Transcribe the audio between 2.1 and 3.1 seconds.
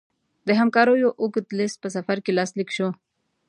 کې لاسلیک شو.